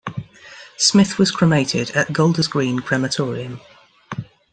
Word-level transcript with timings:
Smyth 0.79 1.19
was 1.19 1.29
cremated 1.29 1.91
at 1.91 2.11
Golders 2.11 2.47
Green 2.47 2.79
Crematorium. 2.79 3.61